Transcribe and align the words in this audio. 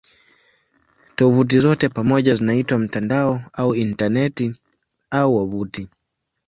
Tovuti 1.15 1.59
zote 1.59 1.89
pamoja 1.89 2.35
zinaitwa 2.35 2.79
"mtandao" 2.79 3.41
au 3.53 3.75
"Intaneti" 3.75 4.55
au 5.11 5.35
"wavuti". 5.37 5.87